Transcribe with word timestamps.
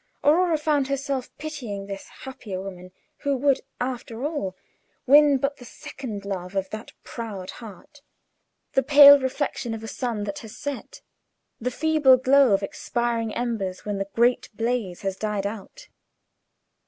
Aurora 0.23 0.57
found 0.57 0.87
herself 0.87 1.29
pitying 1.37 1.85
this 1.85 2.07
happier 2.23 2.59
woman, 2.59 2.91
who 3.17 3.37
would, 3.37 3.61
after 3.79 4.25
all, 4.25 4.55
win 5.05 5.37
but 5.37 5.57
the 5.57 5.63
second 5.65 6.25
love 6.25 6.55
of 6.55 6.71
that 6.71 6.91
proud 7.03 7.51
heart 7.51 8.01
the 8.73 8.81
pale 8.81 9.19
reflection 9.19 9.75
of 9.75 9.83
a 9.83 9.87
sun 9.87 10.23
that 10.23 10.39
has 10.39 10.57
set; 10.57 11.01
the 11.59 11.69
feeble 11.69 12.17
glow 12.17 12.51
of 12.51 12.63
expiring 12.63 13.31
embers 13.35 13.85
when 13.85 13.99
the 13.99 14.09
great 14.15 14.49
blaze 14.55 15.01
has 15.01 15.15
died 15.17 15.45
out. 15.45 15.87